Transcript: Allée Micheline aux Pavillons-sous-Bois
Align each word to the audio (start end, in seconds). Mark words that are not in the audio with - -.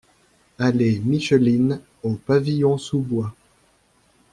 Allée 0.57 0.97
Micheline 0.97 1.79
aux 2.01 2.15
Pavillons-sous-Bois 2.15 3.35